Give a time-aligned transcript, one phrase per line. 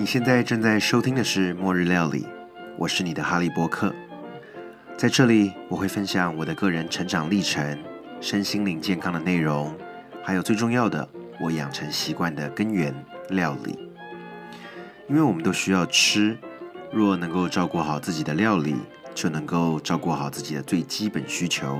[0.00, 2.22] 你现在正在收听的是《末日料理》，
[2.78, 3.94] 我是你的哈利波特。
[4.96, 7.78] 在这里，我会分享我的个人成长历程、
[8.18, 9.76] 身心灵健康的内容，
[10.22, 11.06] 还有最重要的，
[11.38, 12.94] 我养成习惯的根源——
[13.28, 13.78] 料理。
[15.06, 16.38] 因为我们都需要吃，
[16.90, 18.76] 若能够照顾好自己的料理，
[19.14, 21.78] 就能够照顾好自己的最基本需求。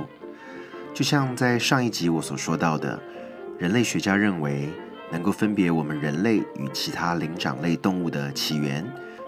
[0.93, 3.01] 就像在上一集我所说到的，
[3.57, 4.69] 人类学家认为。
[5.11, 8.85] 能够分别我们人类与其他灵长类动物的起源，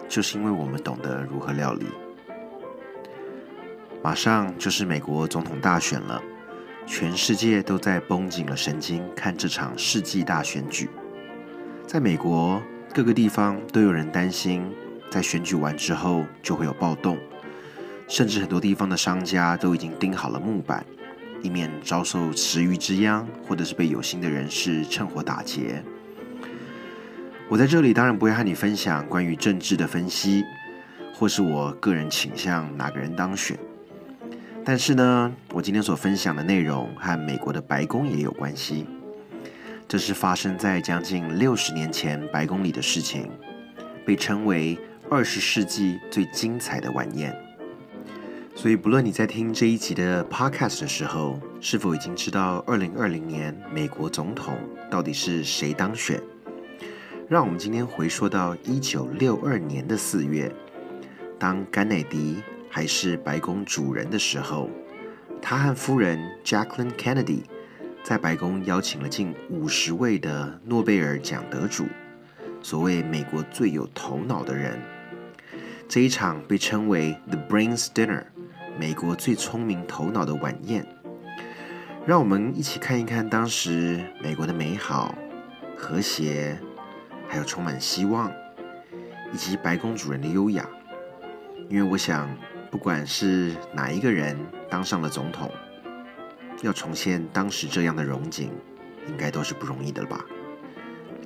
[0.07, 1.85] 就是因为我们懂得如何料理。
[4.01, 6.21] 马上就是美国总统大选了，
[6.85, 10.89] 全世界都在绷紧了神经看这场世纪大选举。
[11.85, 12.61] 在美国
[12.93, 14.69] 各个地方都有人担心，
[15.09, 17.17] 在选举完之后就会有暴动，
[18.07, 20.85] 甚至很多地方的商家都已经钉好了木板。
[21.43, 25.83] 以免遭受池鱼之殃，或者是被有心的人士趁火打劫。
[27.49, 30.43] 我在这里当然不会和你分享关于政治的分析，
[31.13, 33.55] 或是我个人倾向哪个人当选。
[34.65, 38.87] 但是呢，我今天所分享的内容和美国的白宫也有关系。
[39.85, 43.29] 这是发生在将近六十年前白宫里的事情，
[44.05, 47.35] 被称为二十世纪最精彩的晚宴。
[48.55, 54.57] 所以，不论你在听这一集的 podcast 的时候，是否已经知道二零二零年美国总统
[54.89, 56.21] 到底是谁当选，
[57.27, 60.49] 让我们今天回溯到一九六二年的四月，
[61.37, 64.69] 当甘乃迪还是白宫主人的时候，
[65.41, 67.41] 他和夫人 Jacqueline Kennedy
[68.03, 71.85] 在白宫邀请了近五十位的诺贝尔奖得主，
[72.61, 74.79] 所谓美国最有头脑的人，
[75.89, 78.23] 这一场被称为 The Brains Dinner。
[78.77, 80.85] 美国最聪明头脑的晚宴，
[82.07, 85.13] 让我们一起看一看当时美国的美好、
[85.77, 86.59] 和谐，
[87.27, 88.31] 还有充满希望，
[89.31, 90.67] 以及白宫主人的优雅。
[91.69, 92.27] 因为我想，
[92.71, 94.35] 不管是哪一个人
[94.69, 95.51] 当上了总统，
[96.63, 98.51] 要重现当时这样的荣景，
[99.07, 100.25] 应该都是不容易的吧。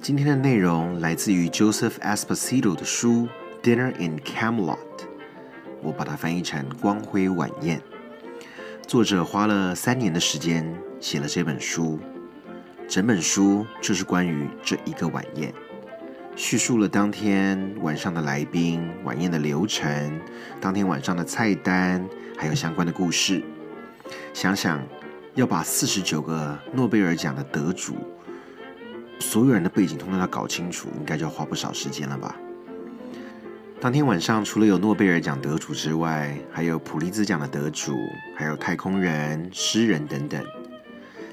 [0.02, 3.28] 今天的内容来自于 Joseph Esposito 的书
[3.64, 4.78] 《Dinner in Camelot》。
[5.88, 7.80] 我把它翻译成《光辉晚宴》。
[8.86, 11.98] 作者花了三年的时间写了这本书，
[12.90, 15.54] 整本书就是关于这一个晚宴，
[16.36, 20.20] 叙述了当天晚上的来宾、晚宴的流程、
[20.60, 22.06] 当天晚上的菜单，
[22.38, 23.42] 还有相关的故事。
[24.34, 24.86] 想想
[25.36, 27.96] 要把四十九个诺贝尔奖的得主，
[29.22, 32.36] 所有人的背景通通要搞清楚，应该就要花不少时间了吧。
[33.80, 37.96] 当天晚上，除了有诺贝尔奖得主之外，还有普利兹奖的得主，
[38.36, 40.44] 还有太空人、诗人等等，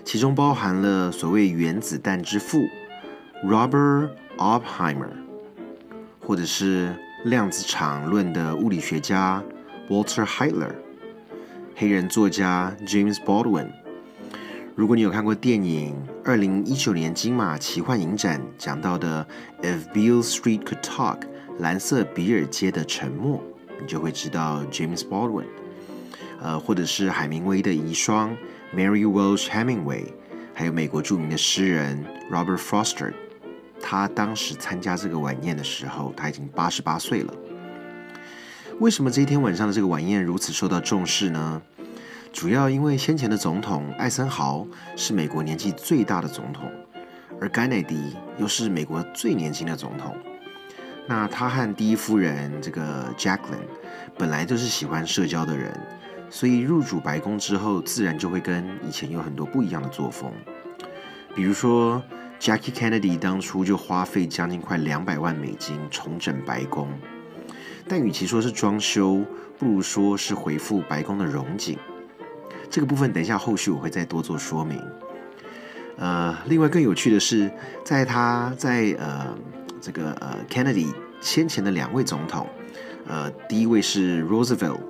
[0.05, 2.69] 其中包含了所谓原子弹之父
[3.43, 5.09] Robert Oppenheimer，
[6.21, 6.95] 或者是
[7.25, 9.43] 量子场论的物理学家
[9.89, 10.75] Walter Heitler，
[11.75, 13.71] 黑人作家 James Baldwin。
[14.75, 19.27] 如果你有看过电影二零一九年金马奇幻影展讲到的
[19.63, 21.21] If Beale Street Could Talk。
[21.59, 23.41] 蓝色比尔街的沉默，
[23.81, 25.47] 你就会知道 James Baldwin，
[26.41, 28.37] 呃，或者是海明威的遗孀
[28.75, 30.07] Mary Welsh Hemingway，
[30.53, 33.13] 还有美国著名的诗人 Robert Frost。
[33.81, 37.35] 他当时参加这个晚宴的时候，他已经八十八岁了。
[38.81, 41.63] 为什么这一天晚上的这个晚宴如此受到重视呢？
[42.33, 44.67] 主要因为先前的总统艾森豪
[44.97, 46.69] 是美国年纪最大的总统，
[47.41, 50.17] 而甘乃迪又是美国最年轻的总统。
[51.07, 53.69] 那他和第一夫人这个 Jacqueline
[54.17, 55.79] 本来就是喜欢社交的人，
[56.31, 60.33] 所以入主白宫之后，自然就会跟以前有很多不一样的作风。
[61.35, 62.03] 比如说
[62.41, 66.89] ，Jackie Kennedy 当初就花费将近快两百万美金重整白宫，
[67.87, 69.23] 但与其说是装修，
[69.59, 71.77] 不如说是回复白宫的荣景。
[72.71, 74.81] 这个部分等一下后续我会再多做说明。
[75.99, 77.53] 呃，另外更有趣的是，
[77.85, 79.37] 在他在呃。
[79.85, 82.49] 这个呃，Kennedy 先前的两位总统，
[83.07, 84.81] 呃，第一位是 Roosevelt，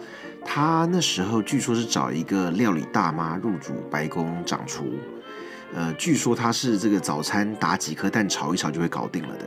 [0.44, 4.84] 他那时候据说是找一个料理大妈入主白宫掌厨，
[5.74, 9.44] 呃，据说他是这个早餐打几颗蛋炒一炒就会搞定了的，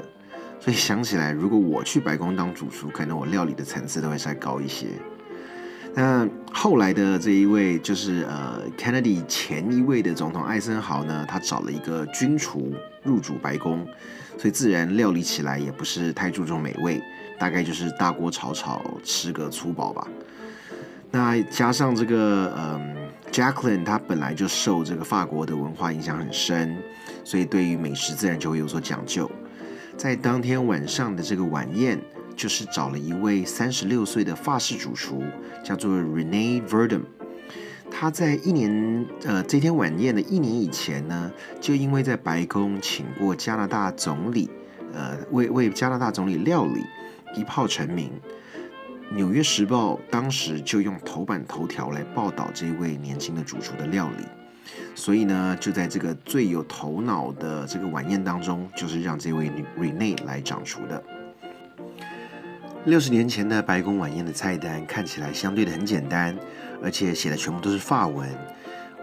[0.60, 4.88] 所以想起来，如果我去白宫当主厨，可能我料理的层次都会再高一些。
[6.00, 12.72] 那后来的这一位就是呃，Kennedy 前一位的总统艾森豪呢，他找了一个军厨
[13.02, 13.84] 入主白宫，
[14.38, 17.02] 所以自然料理起来也不是太注重美味，
[17.40, 20.08] 大概就是大锅炒炒吃个粗饱吧。
[21.10, 22.96] 那加上这个嗯
[23.32, 26.78] ，Jacqueline 她本来就受这个法国的文化影响很深，
[27.24, 29.28] 所以对于美食自然就会有所讲究。
[29.98, 32.00] 在当天晚上的这个晚宴，
[32.38, 35.24] 就是找了一位三十六岁的法式主厨，
[35.64, 37.02] 叫做 Rene Verdun。
[37.90, 44.50] 他在一年呃这天晚宴的一年以前呢，就因为在白宫请过加拿大总理，
[44.94, 46.86] 呃为为加拿大总理料理，
[47.36, 48.12] 一炮成名。
[49.16, 54.26] 《纽约时报》当时就用头版头条来报道这位年轻的主厨的料理，
[54.94, 59.50] 所以呢，就在这个最有头脑的这个晚宴当中，就是让这位
[59.80, 61.02] Rene 来掌厨的。
[62.88, 66.34] 六十年前的白宫晚宴的菜单看起来相对的很简单，
[66.82, 68.30] 而且写的全部都是法文。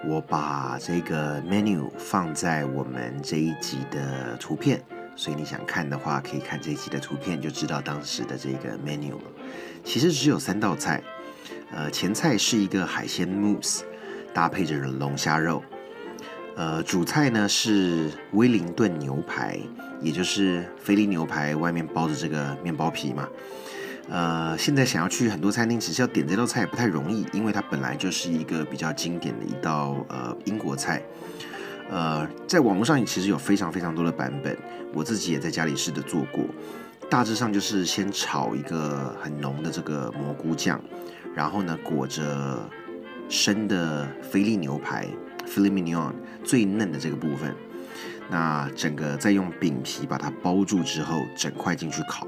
[0.06, 4.82] 我把这个 menu 放在我们这一集的图片，
[5.14, 9.30] 所以你想看的话，可以看这一集的图片，就知道当时的这个 menu 了。
[9.84, 11.02] 其实只有三道菜，
[11.70, 13.82] 呃，前菜是一个海鲜 mousse，
[14.32, 15.62] 搭配着龙虾肉，
[16.56, 19.60] 呃，主菜呢是威灵顿牛排，
[20.00, 23.28] 也就是菲力牛排外面包着这个面包皮嘛。
[24.08, 31.02] 呃，现在想要去很多餐厅，只是要点这道菜不太容易，因为它本来就是一个比较经典的一道呃英国菜。
[31.90, 34.56] 呃，在网络上其实有非常非常多的版本，
[34.92, 36.44] 我自己也在家里试着做过。
[37.10, 40.80] 大致上就是先炒一个很浓的这个蘑菇酱，
[41.34, 42.68] 然后呢裹着
[43.28, 45.06] 生的菲力牛排
[45.46, 46.12] （filet mignon）
[46.42, 47.54] 最嫩的这个部分，
[48.30, 52.26] 那整个再用饼皮把它包住之后，整块进去烤。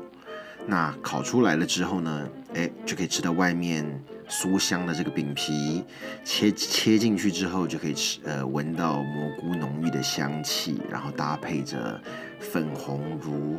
[0.66, 3.84] 那烤出来了之后呢，哎，就可以吃到外面
[4.28, 5.84] 酥香的这个饼皮，
[6.24, 12.00] 切切进去之后就可以吃，呃，闻到蘑菇浓郁的香气，然后搭配着
[12.40, 13.58] 粉红如。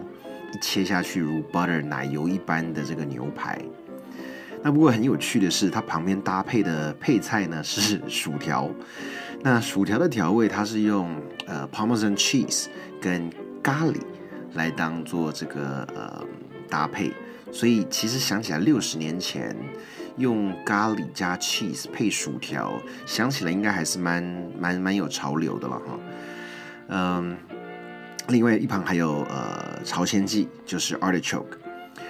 [0.62, 3.62] 切下去如 butter 奶油一般的这个牛排，
[4.64, 8.72] 那不过很有趣的是，它旁边搭配的配菜呢是薯条。
[9.44, 11.14] 那薯条的调味，它是用
[11.46, 12.68] 呃 Parmesan cheese
[13.02, 13.30] 跟
[13.62, 13.98] 咖喱
[14.54, 16.26] 来当做这个呃
[16.70, 17.12] 搭配。
[17.52, 19.56] 所以其实想起来，六十年前
[20.18, 24.24] 用咖喱加 cheese 配薯条，想起来应该还是蛮
[24.60, 26.00] 蛮蛮有潮流的了哈。
[26.90, 27.38] 嗯。
[28.30, 31.46] 另外一旁还有呃朝鲜蓟，就是 artichoke，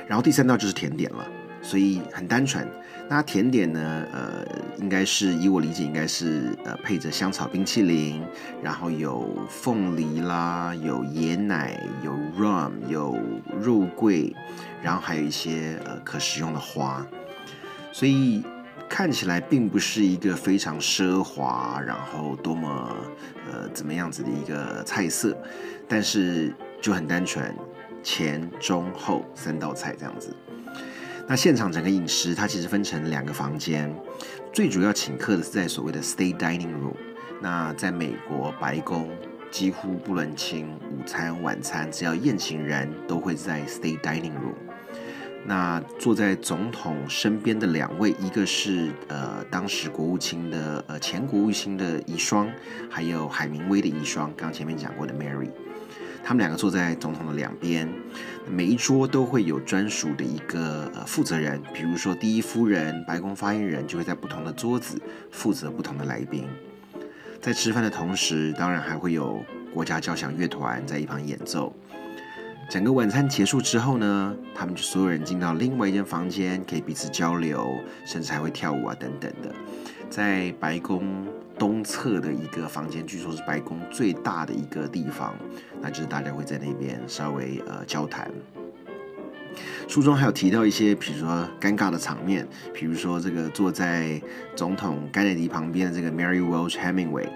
[0.07, 1.24] 然后第三道就是甜点了，
[1.62, 2.68] 所以很单纯。
[3.09, 4.45] 那甜点呢，呃，
[4.77, 8.21] 应该是以我理解，应该是呃配着香草冰淇淋，
[8.62, 13.18] 然后有凤梨啦，有椰奶，有 rum，有
[13.62, 14.36] 肉桂，
[14.81, 17.06] 然后还有一些呃可食用的花，
[17.92, 18.44] 所以。
[18.89, 22.95] 看起来并不是一个非常奢华，然后多么
[23.45, 25.38] 呃怎么样子的一个菜色，
[25.89, 27.54] 但是就很单纯，
[28.01, 30.33] 前中后三道菜这样子。
[31.29, 33.94] 那现场整个饮食它其实分成两个房间，
[34.53, 36.95] 最主要请客的是在所谓的 State Dining Room。
[37.41, 39.09] 那在美国白宫
[39.51, 44.56] 几乎不论清午餐晚餐，只要宴请人都会在 State Dining Room。
[45.45, 52.50] 那坐在总统身边的两位，一个是呃当时国务卿的呃前国务卿的遗孀，
[52.89, 55.50] 还有海明威的遗孀，刚前面讲过的 Mary，
[56.27, 57.88] 他们两个坐在总统的两边，
[58.51, 65.01] 每一桌都会有专属的一个呃负责人，比如说第一夫人、白宫发言人就会在不同的桌子
[65.31, 66.45] 负责不同的来宾，
[67.39, 69.41] 在吃饭的同时，当然还会有
[69.74, 71.73] 国家交响乐团在一旁演奏。
[72.69, 77.73] 整个晚餐结束之后呢，他们就所有人进到另外一间房间，可以彼此交流，
[78.06, 79.56] 甚至还会跳舞啊等等的。
[80.09, 81.25] 在白宫
[81.57, 85.35] 东侧的一个房间，据说是白宫最大的一个地方，
[85.81, 88.31] 那就是大家会在那边稍微呃交谈。
[89.87, 94.21] 书中还有提到一些，比如说尴尬的场面，比如说这个坐在
[94.56, 97.28] 总统甘乃迪旁边的这个 Mary Welch Hemingway。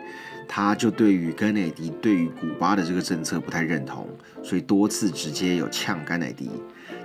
[0.54, 4.06] 他就对于甘乃迪对于古巴的这个政策不太认同，
[4.44, 6.50] 所以多次直接有呛甘乃迪，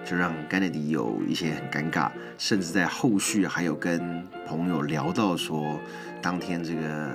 [0.08, 5.80] 就让甘乃迪有一些很尴尬，甚至在后续还有跟朋友聊到说，
[6.22, 7.10] 当天这个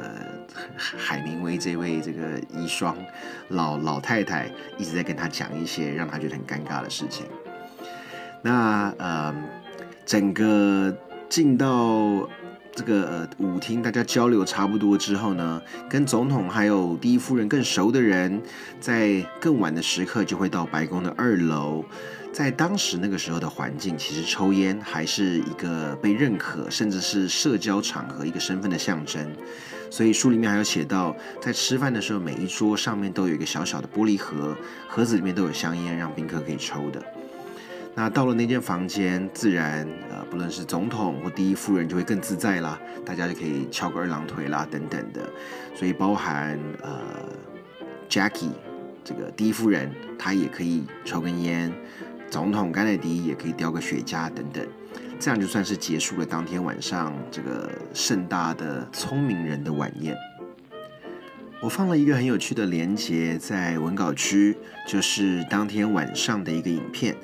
[0.76, 2.94] 海明威这位这个遗孀
[3.48, 7.26] 老老太太一直在跟他讲一些让他觉得很尴尬的事情。
[8.42, 9.34] 那呃，
[10.06, 10.94] 整个
[11.30, 12.30] 进到。
[12.74, 18.42] 这个呃舞厅大家交流差不多之后呢，跟总统还有第一夫人更熟的人，
[18.80, 21.84] 在更晚的时刻就会到白宫的二楼。
[22.32, 29.30] 在当时那个时候的环境，其实抽烟还是一个被认可，甚至是社交场合一个身份的象征。
[29.90, 34.56] 所以书里面还有写到，在吃饭的时候，每一桌上面都有一个小小的玻璃盒，
[34.88, 37.04] 盒子里面都有香烟，让宾客可以抽的。
[37.94, 45.30] 那到了那间房间，自然呃，不论是总统或第一夫人就会更自在啦，大家就可以翘个二郎腿啦，等等的。
[45.76, 47.00] 所以包含呃
[48.10, 48.54] ，Jackie
[49.04, 51.72] 这个第一夫人她也可以抽根烟，
[52.30, 54.66] 总统甘乃迪也可以叼个雪茄等等，
[55.20, 60.16] 这样就算是结束了当天晚上这个盛大的聪明人的晚宴。
[61.62, 64.58] 我放了一个很有趣的连接在文稿区，
[64.88, 67.16] 就是当天晚上的一个影片。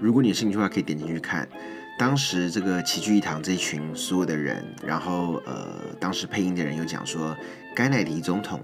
[0.00, 1.48] 如果你有兴趣的话，可以点进去看。
[1.98, 7.36] 当时这个齐聚一堂这群所有的人，然后呃，当时配音的人有讲说，
[7.74, 8.60] 甘乃迪总统，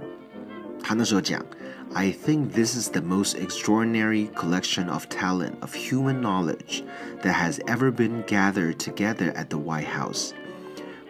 [0.80, 1.44] 他那时候讲，
[1.92, 6.84] I think this is the most extraordinary collection of talent of human knowledge
[7.22, 10.30] that has ever been gathered together at the White House,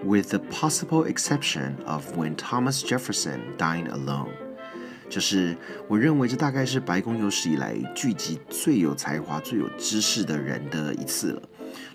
[0.02, 4.32] with the possible exception of when Thomas Jefferson dined alone.
[5.09, 11.41] 就是我认为这大概是白宫有史以来聚集最有才华、最有知识的人的一次了。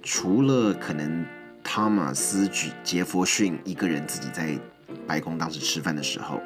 [0.03, 1.25] 除了可能
[1.63, 2.47] 汤马斯·
[2.83, 4.59] 杰佛逊一个人自己在
[5.07, 6.41] 白宫当时吃饭的时候，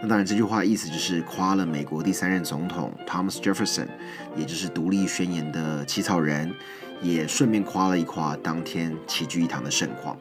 [0.00, 3.88] 那当然这句话意思就是夸了美国第三任总统 Thomas Jefferson，
[4.36, 6.52] 也就是独立宣言的起草人，
[7.02, 10.16] 也顺便夸了一夸当天齐聚一堂的盛况。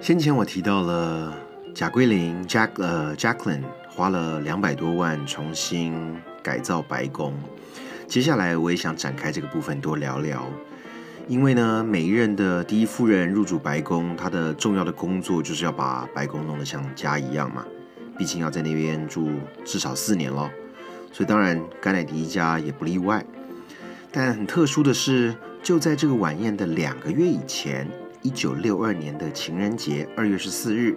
[0.00, 1.32] 先前我提到了
[1.76, 7.34] 贾桂林 Jack 呃 Jacqueline 花了两百多万重新改造白宫。
[8.08, 10.50] 接下来我也想展开这个部分多聊聊，
[11.28, 17.62] 因为呢，每一任的第一夫人入主白宫，她的重要的工作就是要把白宫弄得像家一样嘛，
[18.16, 19.28] 毕竟要在那边住
[19.62, 20.50] 至少四年咯。
[21.12, 23.22] 所以当然甘乃迪一家也不例外。
[24.10, 27.86] 但很特殊的是，就在这个晚宴的两个月以前，
[28.22, 30.96] 一九六二年的情人节二月十四日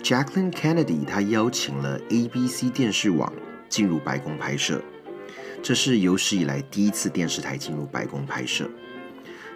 [0.00, 3.32] ，Jacqueline Kennedy 她邀请了 ABC 电视网
[3.68, 4.80] 进入白宫拍摄。
[5.62, 8.68] 这是有史以来第一次电视台进入白宫拍摄，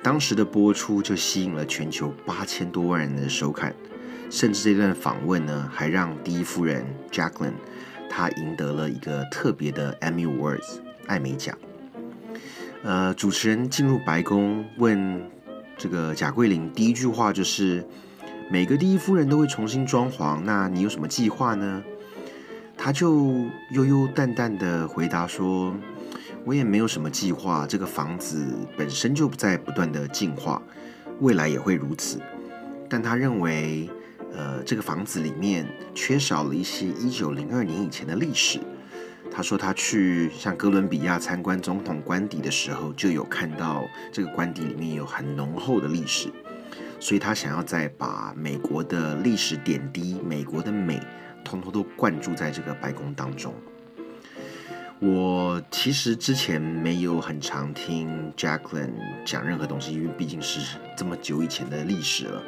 [0.03, 3.75] 当时的播出就吸引了全球八千多万人的收看，
[4.31, 7.55] 甚至这段访问呢，还让第一夫人 Jacqueline
[8.09, 10.79] 她赢得了一个特别的 Emmy Awards
[11.09, 11.59] 艾美奖。
[12.85, 15.29] 呃，主持人进入白宫问
[15.77, 17.85] 这个贾桂林第一句话就是：
[18.51, 21.83] 每个第一夫人都会重新装潢，那你有什么计划呢？
[22.77, 25.75] 他就悠悠淡淡的回答说。
[26.45, 30.63] 我也没有什么计划，这个房子本身就不在不断的进化，
[31.19, 32.21] 未来也会如此。
[32.89, 33.91] 但他认为，
[34.33, 38.61] 呃，这个房子里面缺少了一些一九零二年以前的历史。
[39.29, 46.29] 他说他去像哥伦比亚参观总统官邸的时候，就有看到这个官邸里面有很浓厚的历史，
[47.07, 51.01] 所以他想要再把美国的历史点滴、美国的美，
[51.45, 53.55] 通通都灌注在这个白宫当中。
[54.99, 58.91] 我其实之前没有很常听 Jacqueline
[59.25, 62.43] 讲任何东西，因为毕竟是这么久以前的历史了。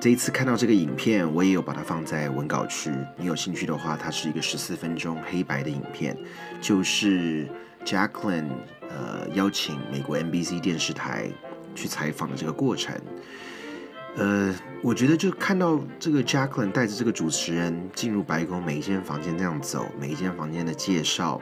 [0.00, 2.90] 这一次看到这个影片，我也有把它放在文稿区。
[3.16, 6.18] 你有兴趣的话，它是一个十四分钟黑白的影片，
[6.60, 7.48] 就是
[7.84, 8.48] Jacqueline
[8.88, 11.30] 呃邀请美国 NBC 电视台
[11.76, 12.92] 去采访的这个过程。
[14.16, 21.40] 呃，我觉得就看到这个 Jacqueline 带着这个主持人进入白宫，每一间房间这样走，每一间房间的介绍。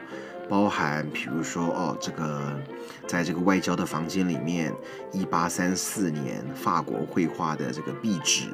[0.49, 2.61] 包含，比如说，哦，这个，
[3.07, 4.75] 在这个外交的房间里面，
[5.11, 8.49] 一八三四年法国绘画的这个壁纸，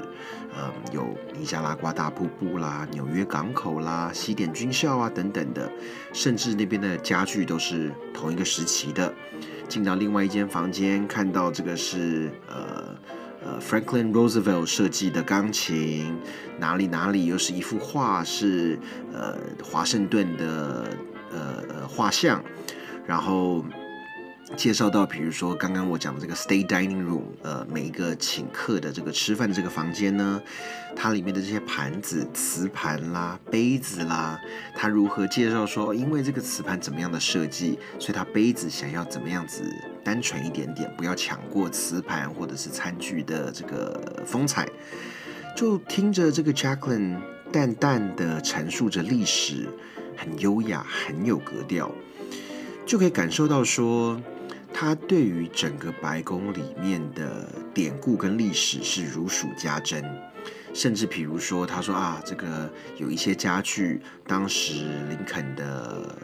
[0.54, 5.68] 呃，有尼加拉瓜大瀑布啦，纽约港口啦，西点军校啊等等的，
[6.12, 9.12] 甚至那边的家具都是同一个时期的。
[9.66, 12.87] 进到另外一间房间，看到这个是呃
[13.48, 16.14] 呃 Franklin Roosevelt 设计的钢琴，
[16.58, 18.78] 哪里哪里又是一幅画，是
[19.14, 20.86] 呃华盛顿的。
[21.30, 22.42] 呃，画像，
[23.06, 23.62] 然后
[24.56, 30.40] 介绍到，比如说刚刚我讲的这个 State Dining Room，呃，每一个请客的这个吃饭的这个房间呢，
[30.96, 34.40] 它里面的这些盘子、瓷盘啦、杯子啦，
[34.74, 39.62] 它如何介绍说，因为这个瓷盘怎么样的设计，所以它杯子想要怎么样子
[40.08, 44.66] 单纯一点点，不要抢过瓷盘或者是餐具的这个风采，
[45.54, 47.18] 就听着这个 Jacqueline
[47.52, 49.68] 淡淡的阐述着历史。
[50.16, 51.92] 很优雅，很有格调，
[52.86, 54.18] 就可以感受到说，
[54.72, 60.02] 他对于整个白宫里面的典故跟历史是如数家珍。
[60.72, 66.16] 甚至比如说，他说啊，这个有一些家具，当时林肯的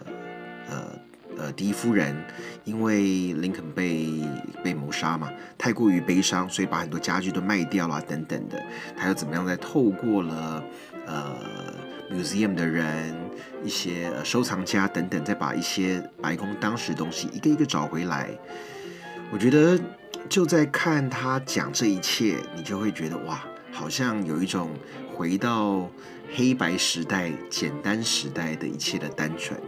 [0.70, 0.98] 呃
[1.38, 2.16] 呃第一夫人，
[2.64, 4.08] 因为林肯被
[4.62, 8.62] 被谋杀嘛，太过于悲伤，所以把很多家具都卖掉了等等的。
[8.96, 10.64] 他又怎么样在透过了
[11.06, 11.36] 呃。
[12.12, 13.16] museum 的人，
[13.64, 18.28] 一些收藏家等等，再把一些白宫当时的东西一个一个找回来。
[19.32, 19.80] 我觉得
[20.28, 24.70] 就在看他讲这一切，你就会觉得哇，好像有一种
[25.14, 25.90] 回到
[26.34, 29.58] 黑白时代、简单时代的一切的单纯。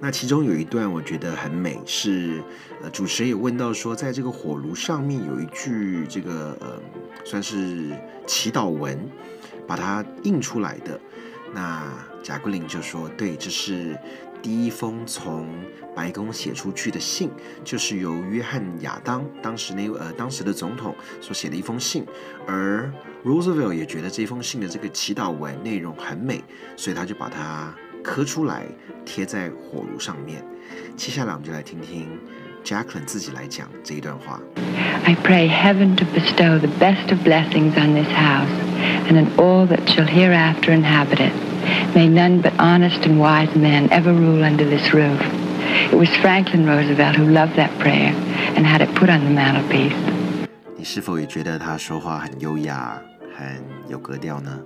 [0.00, 2.42] 那其中有一段我觉得很美，是
[2.82, 6.78] 呃主持人也问到说，在这个火炉上面有一句这个呃
[7.24, 7.90] 算是
[8.26, 8.98] 祈祷文，
[9.66, 11.00] 把它印出来的。
[11.54, 11.90] 那
[12.22, 13.96] 贾桂林就说：“对，这是
[14.42, 15.48] 第一封从
[15.94, 17.30] 白宫写出去的信，
[17.62, 22.04] 就是由约翰亚当当时那呃当时的总统所写的一封信。
[22.46, 22.92] 而
[23.24, 26.42] Roosevelt 也觉得这封信的这个祈祷文内容很美，
[26.76, 28.63] 所以他就把它 刻出来
[29.05, 30.43] 贴在火炉上面。
[30.95, 32.07] 接下来我们就来听听
[32.63, 34.39] Jacqueline 自己来讲这一段话。
[35.05, 38.49] I pray heaven to bestow the best of blessings on this house
[39.07, 41.33] and on all that shall hereafter inhabit it.
[41.95, 45.19] May none but honest and wise men ever rule under this roof.
[45.91, 48.13] It was Franklin Roosevelt who loved that prayer
[48.55, 49.95] and had it put on the mantelpiece.
[50.75, 53.01] 你是否也觉得他说话很优雅、
[53.35, 54.59] 很有格调呢？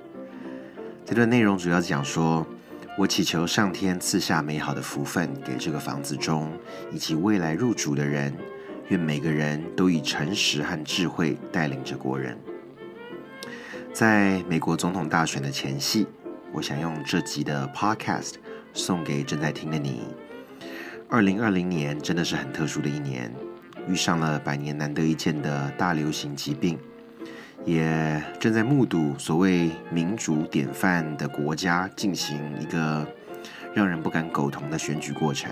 [1.06, 2.46] 这段内容主要讲说，
[2.99, 6.51] 我祈求上天赐下美好的福分给这个房子中
[6.93, 8.35] 以及未来入主的人，
[8.89, 12.37] 愿每个人都以诚实和智慧带领着国人。
[13.93, 16.07] 在美国总统大选的前夕。
[16.51, 18.33] 我想用这集的 Podcast
[18.73, 20.03] 送给正在听的你。
[21.07, 23.31] 二零二零年真的是很特殊的一年，
[23.87, 26.79] 遇上了百年难得一见的大流行疾病，
[27.69, 33.07] 也正在目睹所谓民主典范的国家进行一个
[33.75, 35.51] 让人不敢苟同的选举过程。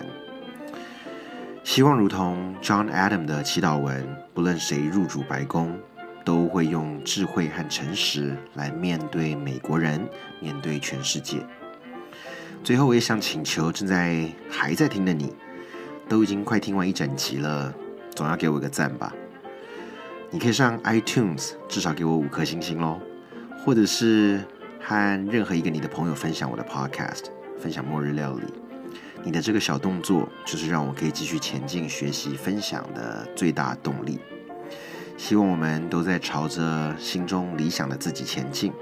[1.62, 5.78] 希望如同 John Adam 的祈祷文，不论谁入主白宫。
[6.24, 10.08] 都会用智慧和诚实来面对美国人，
[10.40, 11.36] 面对全世界。
[12.64, 15.32] 最后，我也想请求正在还在听的你，
[16.08, 17.72] 都已经快听完一整集了，
[18.16, 19.14] 总要给我个赞吧。
[20.30, 23.00] 你可以上 iTunes，至少给我五颗星星喽，
[23.64, 24.44] 或者是
[24.80, 27.26] 和任何一个你的朋友分享我的 Podcast，
[27.58, 28.42] 分享末日料理。
[29.24, 34.20] 你的这个小动作，就是让我可以继续前进、学习、分享的最大动力。
[35.16, 38.72] 希望我们都在朝着心中理想的自己前进，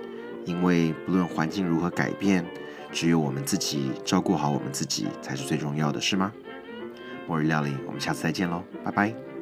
[0.45, 2.45] 因为不论环境如何改变，
[2.91, 6.33] 只有我们自己照顾好我们自己才是最重要的，是吗？
[7.27, 9.34] 末日料理，我们下次再见喽，拜拜。